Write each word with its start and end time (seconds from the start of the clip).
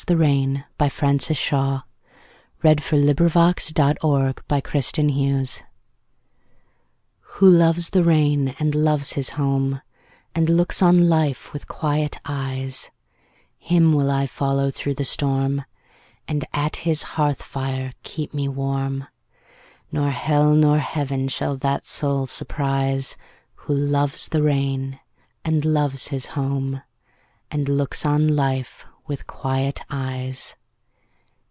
The 0.07 0.15
New 0.15 0.63
Poetry: 0.79 1.07
An 1.07 1.13
Anthology. 1.13 1.55
1917. 2.61 3.17
Who 3.49 3.49
Loves 3.69 3.69
the 3.71 3.75
Rain 4.23 4.43
By 4.49 4.59
Frances 4.59 4.97
Shaw 5.11 5.61
WHO 7.19 7.49
loves 7.49 7.89
the 7.91 8.01
rainAnd 8.01 8.75
loves 8.83 9.13
his 9.13 9.29
home, 9.29 9.81
And 10.33 10.49
looks 10.49 10.81
on 10.81 11.07
life 11.07 11.53
with 11.53 11.67
quiet 11.67 12.17
eyes, 12.25 12.89
Him 13.59 13.93
will 13.93 14.09
I 14.09 14.25
follow 14.25 14.71
through 14.71 14.95
the 14.95 15.05
storm; 15.05 15.65
And 16.27 16.45
at 16.51 16.77
his 16.77 17.03
hearth 17.03 17.43
fire 17.43 17.93
keep 18.01 18.33
me 18.33 18.47
warm; 18.47 19.05
Nor 19.91 20.09
hell 20.09 20.55
nor 20.55 20.79
heaven 20.79 21.27
shall 21.27 21.55
that 21.57 21.85
soul 21.85 22.25
surprise, 22.25 23.15
Who 23.53 23.75
loves 23.75 24.29
the 24.29 24.41
rain, 24.41 24.99
And 25.45 25.63
loves 25.63 26.07
his 26.07 26.25
home, 26.25 26.81
And 27.51 27.69
looks 27.69 28.03
on 28.03 28.27
life 28.35 28.87
with 29.07 29.27
quiet 29.27 29.81
eyes. 29.89 30.55